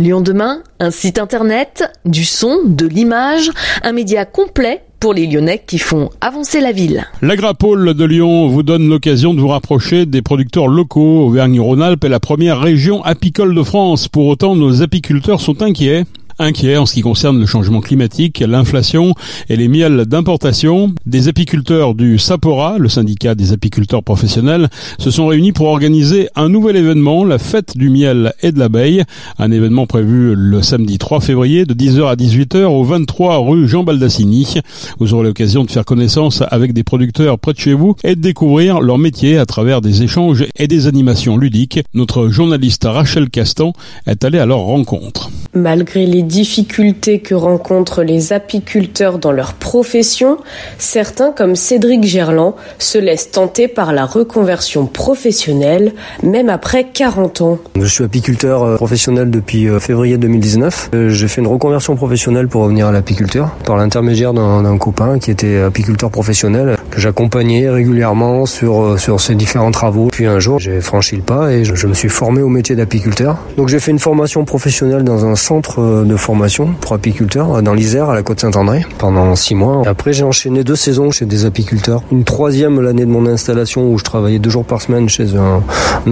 Lyon 0.00 0.22
demain, 0.22 0.62
un 0.78 0.90
site 0.90 1.18
internet, 1.18 1.84
du 2.06 2.24
son, 2.24 2.60
de 2.64 2.86
l'image, 2.86 3.50
un 3.82 3.92
média 3.92 4.24
complet 4.24 4.80
pour 4.98 5.12
les 5.12 5.26
Lyonnais 5.26 5.62
qui 5.66 5.78
font 5.78 6.08
avancer 6.22 6.62
la 6.62 6.72
ville. 6.72 7.06
L'Agrapole 7.20 7.92
de 7.92 8.04
Lyon 8.06 8.48
vous 8.48 8.62
donne 8.62 8.88
l'occasion 8.88 9.34
de 9.34 9.40
vous 9.40 9.48
rapprocher 9.48 10.06
des 10.06 10.22
producteurs 10.22 10.68
locaux. 10.68 11.26
Auvergne-Rhône-Alpes 11.26 12.04
est 12.04 12.08
la 12.08 12.18
première 12.18 12.60
région 12.60 13.04
apicole 13.04 13.54
de 13.54 13.62
France. 13.62 14.08
Pour 14.08 14.26
autant, 14.26 14.56
nos 14.56 14.80
apiculteurs 14.80 15.42
sont 15.42 15.60
inquiets 15.60 16.04
inquiets 16.40 16.78
en 16.78 16.86
ce 16.86 16.94
qui 16.94 17.02
concerne 17.02 17.38
le 17.38 17.46
changement 17.46 17.80
climatique, 17.80 18.40
l'inflation 18.40 19.14
et 19.48 19.56
les 19.56 19.68
miels 19.68 20.06
d'importation. 20.06 20.94
Des 21.06 21.28
apiculteurs 21.28 21.94
du 21.94 22.18
Sapora, 22.18 22.78
le 22.78 22.88
syndicat 22.88 23.34
des 23.34 23.52
apiculteurs 23.52 24.02
professionnels, 24.02 24.68
se 24.98 25.10
sont 25.10 25.26
réunis 25.26 25.52
pour 25.52 25.66
organiser 25.66 26.28
un 26.34 26.48
nouvel 26.48 26.76
événement, 26.76 27.24
la 27.24 27.38
fête 27.38 27.76
du 27.76 27.90
miel 27.90 28.32
et 28.42 28.52
de 28.52 28.58
l'abeille. 28.58 29.04
Un 29.38 29.50
événement 29.50 29.86
prévu 29.86 30.34
le 30.34 30.62
samedi 30.62 30.98
3 30.98 31.20
février 31.20 31.66
de 31.66 31.74
10h 31.74 32.08
à 32.08 32.16
18h 32.16 32.64
au 32.64 32.82
23 32.84 33.38
rue 33.38 33.68
Jean 33.68 33.84
Baldassini. 33.84 34.54
Vous 34.98 35.14
aurez 35.14 35.24
l'occasion 35.24 35.64
de 35.64 35.70
faire 35.70 35.84
connaissance 35.84 36.42
avec 36.48 36.72
des 36.72 36.84
producteurs 36.84 37.38
près 37.38 37.52
de 37.52 37.58
chez 37.58 37.74
vous 37.74 37.94
et 38.02 38.16
de 38.16 38.20
découvrir 38.20 38.80
leur 38.80 38.98
métier 38.98 39.36
à 39.36 39.46
travers 39.46 39.82
des 39.82 40.02
échanges 40.02 40.46
et 40.56 40.66
des 40.66 40.86
animations 40.86 41.36
ludiques. 41.36 41.80
Notre 41.92 42.28
journaliste 42.28 42.84
Rachel 42.84 43.28
Castan 43.28 43.72
est 44.06 44.24
allée 44.24 44.38
à 44.38 44.46
leur 44.46 44.60
rencontre. 44.60 45.30
Malgré 45.52 46.06
les 46.06 46.22
difficultés 46.22 47.18
que 47.18 47.34
rencontrent 47.34 48.04
les 48.04 48.32
apiculteurs 48.32 49.18
dans 49.18 49.32
leur 49.32 49.54
profession, 49.54 50.36
certains 50.78 51.32
comme 51.32 51.56
Cédric 51.56 52.04
Gerland 52.04 52.54
se 52.78 52.98
laissent 52.98 53.32
tenter 53.32 53.66
par 53.66 53.92
la 53.92 54.06
reconversion 54.06 54.86
professionnelle, 54.86 55.92
même 56.22 56.50
après 56.50 56.86
40 56.94 57.40
ans. 57.40 57.58
Je 57.74 57.84
suis 57.84 58.04
apiculteur 58.04 58.62
euh, 58.62 58.76
professionnel 58.76 59.28
depuis 59.28 59.68
euh, 59.68 59.80
février 59.80 60.18
2019. 60.18 60.90
Euh, 60.94 61.08
j'ai 61.08 61.26
fait 61.26 61.40
une 61.40 61.48
reconversion 61.48 61.96
professionnelle 61.96 62.46
pour 62.46 62.62
revenir 62.62 62.86
à 62.86 62.92
l'apiculture 62.92 63.50
par 63.64 63.76
l'intermédiaire 63.76 64.32
d'un 64.32 64.78
copain 64.78 65.18
qui 65.18 65.32
était 65.32 65.62
apiculteur 65.62 66.12
professionnel 66.12 66.76
que 66.92 67.00
j'accompagnais 67.00 67.68
régulièrement 67.68 68.46
sur, 68.46 69.00
sur 69.00 69.20
ses 69.20 69.34
différents 69.34 69.72
travaux. 69.72 70.10
Puis 70.12 70.26
un 70.26 70.38
jour, 70.38 70.60
j'ai 70.60 70.80
franchi 70.80 71.16
le 71.16 71.22
pas 71.22 71.50
et 71.50 71.64
je, 71.64 71.74
je 71.74 71.88
me 71.88 71.94
suis 71.94 72.08
formé 72.08 72.40
au 72.40 72.48
métier 72.48 72.76
d'apiculteur. 72.76 73.36
Donc 73.56 73.66
j'ai 73.66 73.80
fait 73.80 73.90
une 73.90 73.98
formation 73.98 74.44
professionnelle 74.44 75.02
dans 75.02 75.24
un 75.24 75.34
centre 75.40 76.04
de 76.04 76.16
formation 76.16 76.74
pour 76.80 76.92
apiculteurs 76.92 77.62
dans 77.62 77.74
l'Isère 77.74 78.10
à 78.10 78.14
la 78.14 78.22
côte 78.22 78.40
Saint-André 78.40 78.84
pendant 78.98 79.34
six 79.34 79.54
mois. 79.54 79.82
Après 79.86 80.12
j'ai 80.12 80.24
enchaîné 80.24 80.64
deux 80.64 80.76
saisons 80.76 81.10
chez 81.10 81.26
des 81.26 81.46
apiculteurs. 81.46 82.02
Une 82.12 82.24
troisième 82.24 82.80
l'année 82.80 83.04
de 83.04 83.10
mon 83.10 83.26
installation 83.26 83.90
où 83.90 83.98
je 83.98 84.04
travaillais 84.04 84.38
deux 84.38 84.50
jours 84.50 84.64
par 84.64 84.82
semaine 84.82 85.08
chez 85.08 85.36
un, 85.36 85.62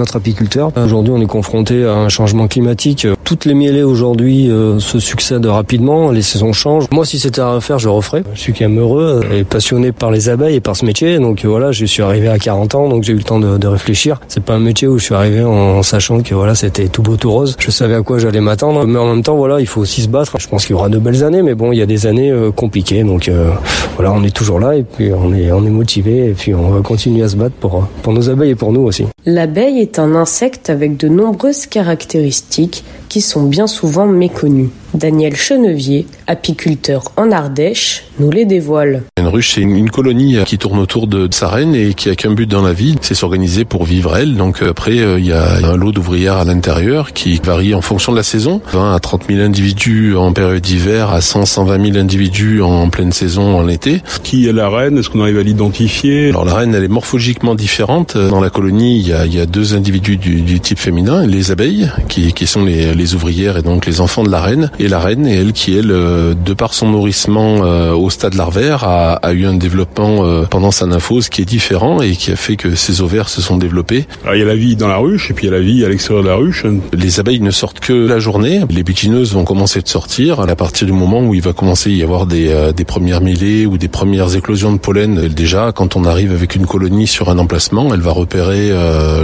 autre 0.01 0.17
apiculteur. 0.17 0.73
Aujourd'hui 0.77 1.13
on 1.15 1.21
est 1.21 1.27
confronté 1.27 1.85
à 1.85 1.93
un 1.93 2.09
changement 2.09 2.49
climatique. 2.49 3.07
Toutes 3.29 3.45
les 3.45 3.53
mielées 3.53 3.83
aujourd'hui 3.83 4.51
euh, 4.51 4.79
se 4.79 4.99
succèdent 4.99 5.45
rapidement, 5.45 6.11
les 6.13 6.23
saisons 6.23 6.55
changent. 6.55 6.87
Moi 6.91 7.05
si 7.05 7.19
c'était 7.19 7.43
à 7.43 7.53
refaire 7.53 7.79
je 7.79 7.91
referais. 7.91 8.23
Je 8.33 8.41
suis 8.41 8.55
quand 8.55 8.67
même 8.67 8.79
heureux 8.79 9.21
et 9.31 9.45
passionné 9.45 9.93
par 9.93 10.11
les 10.11 10.31
abeilles 10.31 10.55
et 10.55 10.61
par 10.63 10.77
ce 10.77 10.87
métier. 10.87 11.19
Donc 11.19 11.45
voilà, 11.45 11.71
je 11.71 11.85
suis 11.85 12.03
arrivé 12.03 12.29
à 12.29 12.39
40 12.39 12.75
ans 12.75 12.89
donc 12.89 13.03
j'ai 13.03 13.13
eu 13.13 13.17
le 13.17 13.23
temps 13.23 13.39
de, 13.39 13.59
de 13.59 13.67
réfléchir. 13.67 14.19
C'est 14.29 14.43
pas 14.43 14.55
un 14.55 14.61
métier 14.61 14.89
où 14.89 14.97
je 14.97 15.05
suis 15.05 15.15
arrivé 15.15 15.43
en, 15.43 15.83
sachant 15.83 16.23
que 16.23 16.35
voilà 16.35 16.55
c'était 16.55 16.89
tout 16.89 17.03
beau 17.03 17.19
tout 17.19 17.31
rose. 17.31 17.55
Je 17.59 17.71
savais 17.71 17.97
à 17.97 18.01
quoi 18.01 18.19
j'allais 18.19 18.41
m'attendre 18.41 18.87
mais 18.87 18.99
en 18.99 19.09
même 19.15 19.23
temps 19.23 19.37
voilà 19.37 19.61
il 19.61 19.67
faut 19.67 19.83
aussi 19.83 20.01
se 20.01 20.09
battre. 20.09 20.41
Je 20.41 20.49
pense 20.49 20.65
qu'il 20.65 20.75
y 20.75 20.79
aura 20.79 20.89
de 20.89 20.99
belles 20.99 21.23
années, 21.23 21.43
mais 21.43 21.55
bon, 21.55 21.71
il 21.71 21.77
y 21.77 21.83
a 21.83 21.87
des 21.87 22.07
années 22.07 22.31
euh, 22.31 22.51
compliquées. 22.51 23.05
Donc 23.05 23.29
euh, 23.29 23.51
voilà, 23.97 24.11
on 24.11 24.25
est 24.25 24.35
toujours 24.35 24.59
là 24.59 24.75
et 24.75 24.85
puis 24.85 25.13
on 25.13 25.35
est, 25.35 25.53
on 25.53 25.67
est 25.67 25.71
motivé 25.71 26.31
et 26.31 26.33
puis 26.33 26.55
on 26.55 26.71
va 26.71 26.81
continuer 26.81 27.25
à 27.25 27.29
se 27.29 27.37
battre 27.37 27.57
pour, 27.61 27.87
pour 28.03 28.15
nos 28.15 28.31
abeilles 28.31 28.53
et 28.53 28.55
pour 28.55 28.73
nous 28.73 28.85
aussi. 28.85 29.05
L'abeille 29.27 29.81
est 29.81 29.99
un 29.99 30.15
insecte 30.15 30.71
avec 30.71 30.97
de 30.97 31.09
nombreuses 31.09 31.67
caractéristiques 31.67 32.85
qui 33.09 33.21
sont 33.21 33.45
bien 33.45 33.67
souvent 33.67 34.07
méconnues. 34.07 34.71
Daniel 34.99 35.37
Chenevier, 35.37 36.07
apiculteur 36.27 37.05
en 37.17 37.31
Ardèche, 37.31 38.05
nous 38.19 38.31
les 38.31 38.45
dévoile. 38.45 39.05
Une 39.17 39.29
ruche, 39.29 39.55
c'est 39.55 39.61
une, 39.61 39.91
colonie 39.91 40.39
qui 40.45 40.59
tourne 40.59 40.79
autour 40.79 41.07
de, 41.07 41.29
sa 41.31 41.49
reine 41.49 41.75
et 41.75 41.95
qui 41.95 42.11
a 42.11 42.17
qu'un 42.17 42.33
but 42.33 42.47
dans 42.47 42.63
la 42.63 42.73
vie, 42.73 42.97
c'est 43.01 43.15
s'organiser 43.15 43.65
pour 43.65 43.85
vivre 43.85 44.17
elle. 44.17 44.35
Donc 44.35 44.63
euh, 44.63 44.71
après, 44.71 44.99
euh, 44.99 45.19
il 45.19 45.27
y 45.27 45.33
a 45.33 45.57
un 45.65 45.77
lot 45.77 45.93
d'ouvrières 45.93 46.37
à 46.37 46.45
l'intérieur 46.45 47.13
qui 47.13 47.41
varie 47.43 47.75
en 47.75 47.81
fonction 47.81 48.13
de 48.13 48.17
la 48.17 48.23
saison. 48.23 48.61
20 48.73 48.95
à 48.95 48.99
30 48.99 49.23
000 49.29 49.41
individus 49.41 50.17
en 50.17 50.33
période 50.33 50.61
d'hiver, 50.61 51.11
à 51.11 51.21
100, 51.21 51.47
120 51.47 51.93
000 51.93 51.99
individus 51.99 52.61
en 52.63 52.91
pleine 52.91 53.13
saison 53.13 53.57
en 53.57 53.69
été. 53.69 54.03
Qui 54.25 54.49
est 54.49 54.53
la 54.53 54.69
reine? 54.69 54.99
Est-ce 54.99 55.11
qu'on 55.11 55.21
arrive 55.21 55.39
à 55.39 55.43
l'identifier? 55.43 56.31
Alors 56.31 56.45
la 56.45 56.55
reine, 56.55 56.75
elle 56.75 56.85
est 56.85 56.89
morphologiquement 56.89 57.55
différente. 57.55 58.17
Dans 58.17 58.41
la 58.41 58.51
colonie, 58.51 58.99
il 58.99 59.07
y 59.07 59.13
a, 59.13 59.27
il 59.27 59.35
y 59.35 59.41
a 59.41 59.47
deux 59.47 59.75
individus 59.75 60.17
du, 60.17 60.43
du, 60.43 60.61
type 60.61 60.79
féminin, 60.79 61.25
les 61.25 61.53
abeilles, 61.53 61.91
qui, 62.09 62.33
qui 62.33 62.47
sont 62.47 62.65
les, 62.65 62.95
les 62.95 63.15
ouvrières 63.15 63.57
et 63.57 63.63
donc 63.63 63.87
les 63.87 64.01
enfants 64.01 64.25
de 64.25 64.31
la 64.31 64.41
reine, 64.41 64.71
et 64.79 64.88
la 64.89 64.99
reine, 65.01 65.27
et 65.27 65.35
elle 65.35 65.53
qui, 65.53 65.77
elle, 65.77 65.91
euh, 65.91 66.35
de 66.35 66.55
par 66.55 66.75
son 66.75 66.89
nourrissement 66.89 67.65
euh, 67.65 67.93
au 67.93 68.11
stade 68.11 68.35
larvaire, 68.35 68.85
a, 68.85 69.15
a 69.15 69.33
eu 69.33 69.47
un 69.47 69.55
développement 69.55 70.25
euh, 70.25 70.45
pendant 70.45 70.71
sa 70.71 70.87
nymphose 70.87 71.29
qui 71.29 71.43
est 71.43 71.45
différent 71.45 72.01
et 72.01 72.13
qui 72.13 72.31
a 72.33 72.37
fait 72.37 72.57
que 72.57 72.75
ses 72.75 73.01
ovaires 73.01 73.29
se 73.29 73.41
sont 73.41 73.57
développés. 73.57 74.07
Alors 74.23 74.35
il 74.35 74.41
y 74.41 74.43
a 74.43 74.47
la 74.47 74.57
vie 74.57 74.77
dans 74.77 74.89
la 74.89 74.97
ruche 74.97 75.31
et 75.31 75.35
puis 75.35 75.47
il 75.47 75.51
y 75.51 75.55
a 75.55 75.57
la 75.57 75.63
vie 75.63 75.85
à 75.85 75.89
l'extérieur 75.89 76.23
de 76.23 76.29
la 76.29 76.37
ruche. 76.37 76.65
Les 76.93 77.21
abeilles 77.21 77.41
ne 77.41 77.51
sortent 77.51 77.81
que 77.81 77.93
la 77.93 78.19
journée. 78.19 78.61
Les 78.71 78.83
butineuses 78.83 79.33
vont 79.33 79.45
commencer 79.45 79.81
de 79.81 79.89
sortir 79.89 80.41
à 80.41 80.57
partir 80.57 80.87
du 80.87 80.93
moment 80.93 81.21
où 81.21 81.35
il 81.35 81.43
va 81.43 81.53
commencer 81.53 81.91
à 81.91 81.93
y 81.93 82.03
avoir 82.03 82.27
des, 82.27 82.73
des 82.75 82.85
premières 82.85 83.21
mêlées 83.21 83.67
ou 83.67 83.79
des 83.79 83.89
premières 83.89 84.35
éclosions 84.35 84.73
de 84.73 84.79
pollen. 84.79 85.29
Déjà, 85.29 85.73
quand 85.73 85.97
on 85.97 86.05
arrive 86.05 86.33
avec 86.33 86.57
une 86.57 86.67
colonie 86.67 87.07
sur 87.07 87.29
un 87.31 87.39
emplacement, 87.39 87.93
elle 87.95 88.01
va 88.01 88.13
repérer 88.13 88.71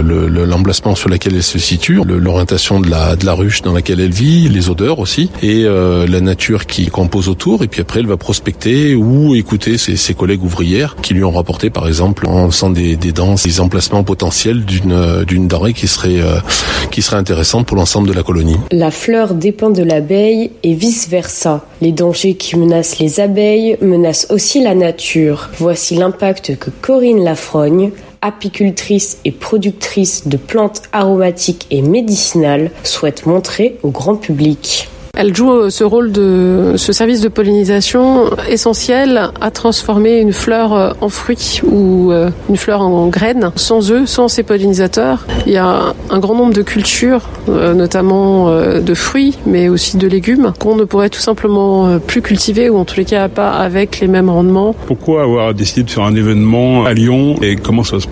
l'emplacement 0.03 0.91
le, 0.91 0.97
sur 0.97 1.09
lequel 1.09 1.35
elle 1.35 1.43
se 1.43 1.59
situe, 1.59 1.99
l'orientation 2.05 2.79
de 2.79 2.89
la, 2.89 3.15
de 3.15 3.25
la 3.25 3.33
ruche 3.33 3.61
dans 3.61 3.73
laquelle 3.73 3.99
elle 3.99 4.13
vit, 4.13 4.49
les 4.49 4.69
odeurs 4.69 4.99
aussi, 4.99 5.29
et 5.45 5.63
euh, 5.65 6.07
la 6.07 6.21
nature 6.21 6.65
qui 6.65 6.87
compose 6.87 7.29
autour. 7.29 7.63
Et 7.63 7.67
puis 7.67 7.81
après, 7.81 7.99
elle 7.99 8.07
va 8.07 8.17
prospecter 8.17 8.95
ou 8.95 9.35
écouter 9.35 9.77
ses, 9.77 10.13
collègues 10.15 10.43
ouvrières 10.43 10.95
qui 11.01 11.13
lui 11.13 11.23
ont 11.23 11.31
rapporté, 11.31 11.69
par 11.69 11.87
exemple, 11.87 12.25
en 12.27 12.49
faisant 12.49 12.71
des, 12.71 12.95
des 12.95 13.11
danses, 13.11 13.43
des 13.43 13.59
emplacements 13.59 14.03
potentiels 14.03 14.65
d'une 14.65 15.23
d'une 15.25 15.47
denrée 15.47 15.73
qui 15.73 15.87
serait 15.87 16.19
euh, 16.19 16.39
qui 16.89 17.01
serait 17.01 17.17
intéressante 17.17 17.67
pour 17.67 17.77
l'ensemble 17.77 18.07
de 18.07 18.13
la 18.13 18.23
colonie. 18.23 18.57
La 18.71 18.89
fleur 18.89 19.35
dépend 19.35 19.69
de 19.69 19.83
l'abeille 19.83 20.51
et 20.63 20.73
vice 20.73 21.09
versa. 21.09 21.65
Les 21.81 21.91
dangers 21.91 22.35
qui 22.35 22.57
menacent 22.57 22.99
les 22.99 23.19
abeilles 23.19 23.77
menacent 23.81 24.27
aussi 24.31 24.63
la 24.63 24.73
nature. 24.73 25.49
Voici 25.59 25.95
l'impact 25.95 26.57
que 26.57 26.69
Corinne 26.69 27.23
Lafrogne, 27.23 27.91
apicultrice 28.21 29.19
et 29.25 29.31
productrice 29.31 30.27
de 30.27 30.37
plantes 30.37 30.83
aromatiques 30.91 31.67
et 31.69 31.81
médicinales, 31.81 32.71
souhaite 32.83 33.25
montrer 33.25 33.77
au 33.83 33.89
grand 33.89 34.15
public. 34.15 34.89
Elle 35.17 35.35
joue 35.35 35.51
euh, 35.51 35.69
ce 35.69 35.83
rôle 35.83 36.11
de 36.11 36.73
ce 36.75 36.91
service 36.91 37.21
de 37.21 37.29
pollinisation 37.29 38.29
essentiel 38.49 39.29
à 39.39 39.49
transformer 39.49 40.19
une 40.19 40.33
fleur 40.33 40.73
euh, 40.73 40.91
en 40.99 41.09
fruit 41.09 41.61
ou 41.65 42.11
euh, 42.11 42.29
une 42.49 42.57
fleur 42.57 42.81
en 42.81 43.07
graine. 43.07 43.51
Sans 43.55 43.91
eux, 43.91 44.05
sans 44.05 44.27
ces 44.27 44.43
pollinisateurs, 44.43 45.25
il 45.45 45.53
y 45.53 45.57
a 45.57 45.93
un 46.09 46.19
grand 46.19 46.35
nombre 46.35 46.53
de 46.53 46.61
cultures, 46.61 47.29
notamment 47.47 48.49
de 48.49 48.93
fruits, 48.93 49.37
mais 49.45 49.69
aussi 49.69 49.97
de 49.97 50.07
légumes, 50.07 50.53
qu'on 50.59 50.75
ne 50.75 50.83
pourrait 50.83 51.09
tout 51.09 51.19
simplement 51.19 51.99
plus 51.99 52.21
cultiver 52.21 52.69
ou 52.69 52.77
en 52.77 52.85
tous 52.85 52.97
les 52.97 53.05
cas 53.05 53.27
pas 53.27 53.51
avec 53.51 53.99
les 53.99 54.07
mêmes 54.07 54.29
rendements. 54.29 54.75
Pourquoi 54.87 55.23
avoir 55.23 55.53
décidé 55.53 55.83
de 55.83 55.89
faire 55.89 56.03
un 56.03 56.15
événement 56.15 56.85
à 56.85 56.93
Lyon 56.93 57.35
et 57.41 57.55
comment 57.55 57.83
ça 57.83 57.99
se 57.99 58.07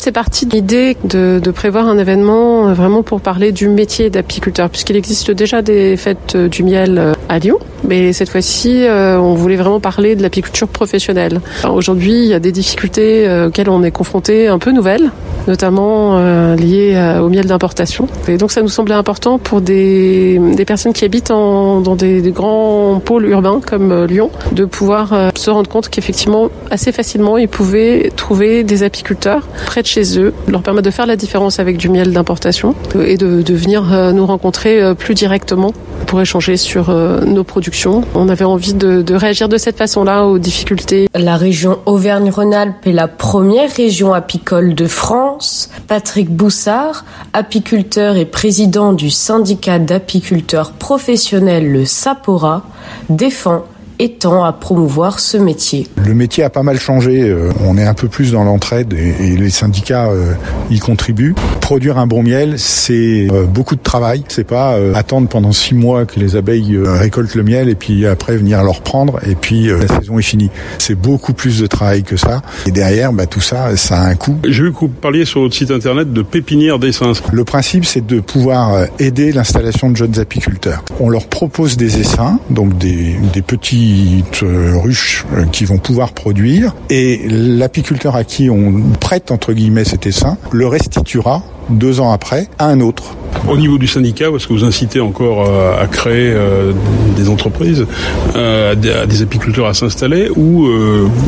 C'est 0.00 0.12
parti 0.12 0.46
de 0.46 0.52
l'idée 0.52 0.96
de, 1.04 1.40
de 1.42 1.50
prévoir 1.50 1.88
un 1.88 1.98
événement 1.98 2.72
vraiment 2.72 3.02
pour 3.02 3.20
parler 3.20 3.50
du 3.50 3.68
métier 3.68 4.10
d'apiculteur, 4.10 4.70
puisqu'il 4.70 4.94
existe 4.96 5.32
déjà 5.32 5.60
des 5.60 5.96
euh, 6.34 6.48
du 6.48 6.62
miel 6.62 6.98
euh, 6.98 7.12
à 7.28 7.40
Lyon, 7.40 7.58
mais 7.86 8.12
cette 8.12 8.28
fois-ci, 8.28 8.84
euh, 8.84 9.18
on 9.18 9.34
voulait 9.34 9.56
vraiment 9.56 9.80
parler 9.80 10.14
de 10.14 10.22
l'apiculture 10.22 10.68
professionnelle. 10.68 11.40
Aujourd'hui, 11.68 12.12
il 12.12 12.26
y 12.26 12.34
a 12.34 12.38
des 12.38 12.52
difficultés 12.52 13.28
auxquelles 13.46 13.68
on 13.68 13.82
est 13.82 13.90
confronté 13.90 14.46
un 14.46 14.58
peu 14.58 14.70
nouvelles, 14.70 15.10
notamment 15.48 16.18
liées 16.54 17.18
au 17.20 17.28
miel 17.28 17.46
d'importation. 17.46 18.06
Et 18.28 18.36
donc, 18.36 18.52
ça 18.52 18.62
nous 18.62 18.68
semblait 18.68 18.94
important 18.94 19.38
pour 19.38 19.60
des, 19.60 20.38
des 20.54 20.64
personnes 20.64 20.92
qui 20.92 21.04
habitent 21.04 21.30
en, 21.30 21.80
dans 21.80 21.96
des, 21.96 22.20
grands 22.30 23.00
pôles 23.04 23.26
urbains 23.26 23.60
comme 23.66 24.04
Lyon, 24.04 24.30
de 24.52 24.64
pouvoir 24.64 25.14
se 25.34 25.50
rendre 25.50 25.68
compte 25.68 25.88
qu'effectivement, 25.88 26.50
assez 26.70 26.92
facilement, 26.92 27.38
ils 27.38 27.48
pouvaient 27.48 28.12
trouver 28.14 28.62
des 28.62 28.82
apiculteurs 28.82 29.48
près 29.66 29.82
de 29.82 29.86
chez 29.86 30.18
eux, 30.18 30.34
leur 30.46 30.62
permettre 30.62 30.84
de 30.84 30.90
faire 30.90 31.06
la 31.06 31.16
différence 31.16 31.58
avec 31.58 31.76
du 31.76 31.88
miel 31.88 32.12
d'importation 32.12 32.74
et 33.00 33.16
de 33.16 33.54
venir 33.54 34.12
nous 34.12 34.26
rencontrer 34.26 34.94
plus 34.94 35.14
directement 35.14 35.72
pour 36.06 36.20
échanger 36.20 36.56
sur 36.56 36.90
euh, 36.90 37.20
nos 37.24 37.44
productions. 37.44 38.02
On 38.14 38.28
avait 38.28 38.44
envie 38.44 38.74
de, 38.74 39.02
de 39.02 39.14
réagir 39.14 39.48
de 39.48 39.56
cette 39.56 39.76
façon-là 39.76 40.24
aux 40.26 40.38
difficultés. 40.38 41.08
La 41.14 41.36
région 41.36 41.78
Auvergne-Rhône-Alpes 41.86 42.86
est 42.86 42.92
la 42.92 43.08
première 43.08 43.70
région 43.70 44.14
apicole 44.14 44.74
de 44.74 44.86
France. 44.86 45.70
Patrick 45.86 46.30
Boussard, 46.30 47.04
apiculteur 47.32 48.16
et 48.16 48.24
président 48.24 48.92
du 48.92 49.10
syndicat 49.10 49.78
d'apiculteurs 49.78 50.72
professionnels 50.72 51.70
le 51.70 51.84
SAPORA, 51.84 52.62
défend 53.08 53.64
et 53.98 54.12
tend 54.12 54.44
à 54.44 54.52
promouvoir 54.52 55.18
ce 55.18 55.36
métier. 55.36 55.86
Le 56.04 56.14
métier 56.14 56.44
a 56.44 56.50
pas 56.50 56.62
mal 56.62 56.78
changé. 56.78 57.28
Euh, 57.28 57.50
on 57.64 57.76
est 57.76 57.84
un 57.84 57.94
peu 57.94 58.08
plus 58.08 58.32
dans 58.32 58.44
l'entraide 58.44 58.92
et, 58.92 59.36
les 59.36 59.50
syndicats 59.50 60.06
euh, 60.06 60.32
y 60.70 60.78
contribuent. 60.78 61.34
Produire 61.60 61.98
un 61.98 62.06
bon 62.06 62.22
miel, 62.22 62.58
c'est 62.58 63.28
euh, 63.30 63.44
beaucoup 63.44 63.76
de 63.76 63.82
travail. 63.82 64.24
C'est 64.28 64.46
pas 64.46 64.76
attendre 64.94 65.28
pendant 65.28 65.52
six 65.52 65.74
mois 65.74 66.04
que 66.06 66.18
les 66.20 66.36
abeilles 66.36 66.78
récoltent 66.84 67.34
le 67.34 67.42
miel 67.42 67.68
et 67.68 67.74
puis 67.74 68.06
après 68.06 68.36
venir 68.36 68.62
leur 68.62 68.80
prendre 68.80 69.18
et 69.26 69.34
puis 69.34 69.66
la 69.66 69.86
saison 69.88 70.18
est 70.18 70.22
finie. 70.22 70.50
C'est 70.78 70.94
beaucoup 70.94 71.32
plus 71.32 71.60
de 71.60 71.66
travail 71.66 72.02
que 72.02 72.16
ça. 72.16 72.42
Et 72.66 72.70
derrière, 72.70 73.12
bah, 73.12 73.26
tout 73.26 73.40
ça, 73.40 73.76
ça 73.76 74.00
a 74.00 74.06
un 74.06 74.14
coût. 74.14 74.36
J'ai 74.44 74.64
vu 74.64 74.72
que 74.72 74.80
vous 74.80 74.88
parliez 74.88 75.24
sur 75.24 75.40
votre 75.40 75.54
site 75.54 75.70
internet 75.70 76.12
de 76.12 76.22
pépinière 76.22 76.78
d'essence. 76.78 77.22
Le 77.32 77.44
principe, 77.44 77.84
c'est 77.84 78.04
de 78.04 78.20
pouvoir 78.20 78.86
aider 78.98 79.32
l'installation 79.32 79.90
de 79.90 79.96
jeunes 79.96 80.18
apiculteurs. 80.18 80.84
On 81.00 81.08
leur 81.08 81.26
propose 81.26 81.76
des 81.76 82.00
essaims, 82.00 82.38
donc 82.50 82.76
des, 82.78 83.16
des 83.32 83.42
petites 83.88 84.44
ruches 84.82 85.24
qui 85.52 85.64
vont 85.64 85.78
pouvoir 85.78 86.12
produire. 86.12 86.74
Et 86.90 87.26
l'apiculteur 87.28 88.16
à 88.16 88.24
qui 88.24 88.50
on 88.50 88.82
prête 89.00 89.30
entre 89.30 89.52
guillemets 89.52 89.84
cet 89.84 90.06
essaim 90.06 90.36
le 90.52 90.66
restituera 90.66 91.42
deux 91.70 92.00
ans 92.00 92.12
après 92.12 92.48
à 92.58 92.66
un 92.66 92.80
autre. 92.80 93.14
Au 93.46 93.56
niveau 93.56 93.78
du 93.78 93.86
syndicat, 93.86 94.26
est-ce 94.34 94.46
que 94.46 94.52
vous 94.52 94.64
incitez 94.64 95.00
encore 95.00 95.46
euh, 95.48 95.82
à 95.82 95.86
créer 95.86 96.32
euh, 96.34 96.72
des 97.16 97.28
entreprises, 97.28 97.86
euh, 98.36 98.72
à 98.72 99.06
des 99.06 99.22
apiculteurs 99.22 99.66
à 99.66 99.74
s'installer, 99.74 100.28
ou 100.30 100.68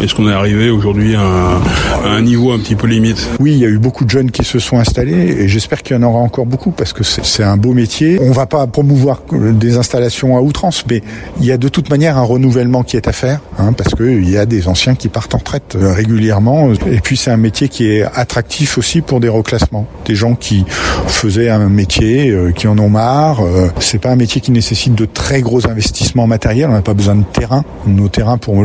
est-ce 0.03 0.15
qu'on 0.15 0.29
est 0.29 0.33
arrivé 0.33 0.71
aujourd'hui 0.71 1.15
à, 1.15 1.61
un 2.05 2.21
niveau 2.21 2.53
un 2.53 2.59
petit 2.59 2.75
peu 2.75 2.87
limite? 2.87 3.29
Oui, 3.39 3.53
il 3.53 3.59
y 3.59 3.65
a 3.65 3.69
eu 3.69 3.79
beaucoup 3.79 4.05
de 4.05 4.11
jeunes 4.11 4.31
qui 4.31 4.45
se 4.45 4.59
sont 4.59 4.79
installés, 4.79 5.13
et 5.13 5.49
j'espère 5.49 5.83
qu'il 5.83 5.97
y 5.97 5.99
en 5.99 6.03
aura 6.03 6.19
encore 6.19 6.47
beaucoup, 6.47 6.71
parce 6.71 6.93
que 6.93 7.05
c'est 7.05 7.43
un 7.43 7.57
beau 7.57 7.73
métier. 7.73 8.19
On 8.21 8.33
va 8.33 8.47
pas 8.47 8.67
promouvoir 8.67 9.23
des 9.33 9.77
installations 9.77 10.37
à 10.37 10.41
outrance, 10.41 10.85
mais 10.89 11.03
il 11.41 11.47
y 11.47 11.53
a 11.53 11.57
de 11.57 11.69
toute 11.69 11.91
manière 11.91 12.19
un 12.19 12.23
renouvellement 12.23 12.83
qui 12.83 12.97
est 12.97 13.09
à 13.09 13.13
faire, 13.13 13.41
hein, 13.59 13.73
parce 13.73 13.95
qu'il 13.95 14.29
y 14.29 14.37
a 14.37 14.47
des 14.47 14.69
anciens 14.69 14.95
qui 14.95 15.09
partent 15.09 15.35
en 15.35 15.39
retraite 15.39 15.77
régulièrement, 15.79 16.73
et 16.91 17.01
puis 17.01 17.17
c'est 17.17 17.31
un 17.31 17.37
métier 17.37 17.69
qui 17.69 17.91
est 17.91 18.03
attractif 18.03 18.79
aussi 18.79 19.01
pour 19.01 19.21
des 19.21 19.29
reclassements, 19.29 19.87
des 20.07 20.15
gens 20.15 20.30
qui 20.35 20.65
faisaient 21.06 21.50
un 21.50 21.69
métier, 21.69 22.31
euh, 22.31 22.53
qui 22.53 22.67
en 22.67 22.79
ont 22.79 22.88
marre. 22.88 23.41
Euh, 23.43 23.69
c'est 23.81 23.99
pas 23.99 24.11
un 24.11 24.17
métier 24.17 24.41
qui 24.41 24.53
nécessite 24.53 24.94
de 24.94 25.05
très 25.05 25.41
gros 25.41 25.67
investissements 25.67 26.27
matériels. 26.27 26.69
On 26.71 26.75
n'a 26.75 26.82
pas 26.82 26.94
besoin 26.94 27.17
de 27.17 27.25
terrain. 27.25 27.65
Nos 27.87 28.09
terrains 28.09 28.38
pour 28.38 28.65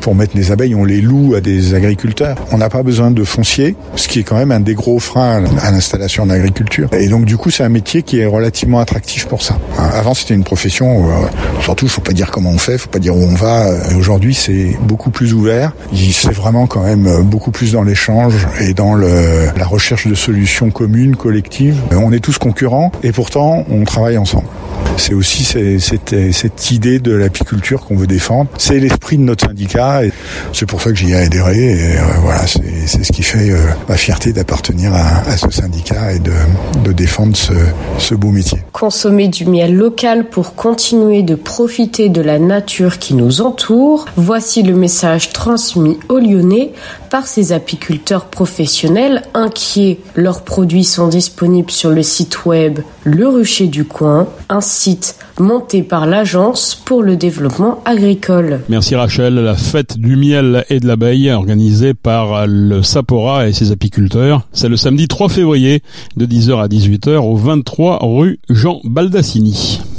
pour 0.00 0.14
mettre 0.14 0.36
les 0.36 0.52
abeilles, 0.52 0.74
on 0.74 0.84
les 0.84 1.00
loue 1.00 1.34
à 1.34 1.40
des 1.40 1.74
agriculteurs. 1.74 2.36
On 2.52 2.58
n'a 2.58 2.68
pas 2.68 2.82
besoin 2.82 3.10
de 3.10 3.24
foncier, 3.24 3.76
ce 3.96 4.08
qui 4.08 4.20
est 4.20 4.22
quand 4.22 4.36
même 4.36 4.52
un 4.52 4.60
des 4.60 4.74
gros 4.74 4.98
freins 4.98 5.44
à 5.62 5.70
l'installation 5.70 6.24
en 6.24 6.30
agriculture. 6.30 6.88
Et 6.92 7.08
donc 7.08 7.24
du 7.24 7.36
coup, 7.36 7.50
c'est 7.50 7.64
un 7.64 7.68
métier 7.68 8.02
qui 8.02 8.20
est 8.20 8.26
relativement 8.26 8.80
attractif 8.80 9.26
pour 9.26 9.42
ça. 9.42 9.58
Hein, 9.78 9.90
avant, 9.92 10.14
c'était 10.14 10.34
une 10.34 10.44
profession. 10.44 11.08
Euh, 11.08 11.26
surtout, 11.62 11.88
faut 11.88 12.00
pas 12.00 12.12
dire 12.12 12.30
comment 12.30 12.50
on 12.50 12.58
fait, 12.58 12.78
faut 12.78 12.88
pas 12.88 12.98
dire 12.98 13.16
où 13.16 13.22
on 13.22 13.34
va. 13.34 13.66
Aujourd'hui, 13.96 14.34
c'est 14.34 14.76
beaucoup 14.82 15.10
plus 15.10 15.34
ouvert. 15.34 15.72
C'est 16.12 16.32
vraiment 16.32 16.66
quand 16.66 16.82
même 16.82 17.22
beaucoup 17.22 17.50
plus 17.50 17.72
dans 17.72 17.82
l'échange 17.82 18.34
et 18.60 18.74
dans 18.74 18.94
le, 18.94 19.46
la 19.56 19.66
recherche 19.66 20.06
de 20.06 20.14
solutions 20.14 20.70
communes 20.70 21.05
collective. 21.14 21.80
On 21.92 22.12
est 22.12 22.20
tous 22.20 22.38
concurrents 22.38 22.90
et 23.02 23.12
pourtant 23.12 23.64
on 23.70 23.84
travaille 23.84 24.18
ensemble. 24.18 24.48
C'est 24.96 25.14
aussi 25.14 25.44
cette, 25.44 26.70
idée 26.70 26.98
de 26.98 27.12
l'apiculture 27.12 27.84
qu'on 27.84 27.96
veut 27.96 28.06
défendre. 28.06 28.48
C'est 28.56 28.78
l'esprit 28.78 29.18
de 29.18 29.22
notre 29.22 29.46
syndicat 29.46 30.00
c'est 30.56 30.64
pour 30.64 30.80
ça 30.80 30.90
que 30.90 30.96
j'y 30.96 31.12
ai 31.12 31.16
adhéré. 31.16 31.58
Et 31.58 31.98
euh, 31.98 32.02
voilà, 32.22 32.46
c'est 32.46 33.04
ce 33.04 33.12
qui 33.12 33.22
fait 33.22 33.50
euh, 33.50 33.58
ma 33.90 33.96
fierté 33.96 34.32
d'appartenir 34.32 34.94
à, 34.94 35.36
ce 35.36 35.50
syndicat 35.50 36.14
et 36.14 36.18
de, 36.18 36.92
défendre 36.92 37.36
ce, 37.36 37.52
ce 37.98 38.14
beau 38.14 38.30
métier. 38.30 38.60
Consommer 38.72 39.28
du 39.28 39.44
miel 39.44 39.76
local 39.76 40.30
pour 40.30 40.54
continuer 40.54 41.22
de 41.22 41.34
profiter 41.34 42.08
de 42.08 42.22
la 42.22 42.38
nature 42.38 42.98
qui 42.98 43.12
nous 43.12 43.42
entoure. 43.42 44.06
Voici 44.16 44.62
le 44.62 44.74
message 44.74 45.30
transmis 45.30 45.98
aux 46.08 46.18
Lyonnais 46.18 46.72
par 47.10 47.26
ces 47.26 47.52
apiculteurs 47.52 48.24
professionnels 48.24 49.22
inquiets. 49.34 49.98
Leurs 50.14 50.42
produits 50.42 50.84
sont 50.84 51.08
disponibles 51.08 51.70
sur 51.70 51.90
le 51.90 52.02
site 52.02 52.46
web 52.46 52.80
Le 53.04 53.28
Rucher 53.28 53.66
du 53.66 53.84
Coin, 53.84 54.26
un 54.48 54.62
site 54.62 55.16
monté 55.40 55.82
par 55.82 56.06
l'Agence 56.06 56.74
pour 56.74 57.02
le 57.02 57.16
développement 57.16 57.80
agricole. 57.84 58.60
Merci 58.68 58.94
Rachel. 58.94 59.34
La 59.34 59.54
fête 59.54 59.98
du 59.98 60.16
miel 60.16 60.64
et 60.70 60.80
de 60.80 60.86
l'abeille 60.86 61.30
organisée 61.30 61.94
par 61.94 62.46
le 62.46 62.82
Sapora 62.82 63.48
et 63.48 63.52
ses 63.52 63.72
apiculteurs. 63.72 64.42
C'est 64.52 64.68
le 64.68 64.76
samedi 64.76 65.08
3 65.08 65.28
février 65.28 65.82
de 66.16 66.26
10h 66.26 66.62
à 66.62 66.68
18h 66.68 67.16
au 67.16 67.36
23 67.36 67.98
rue 68.02 68.38
Jean 68.48 68.80
Baldassini. 68.84 69.80